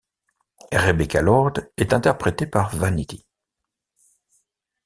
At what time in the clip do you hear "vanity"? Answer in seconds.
2.75-3.23